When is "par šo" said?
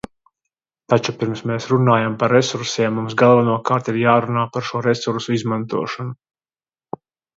4.57-4.83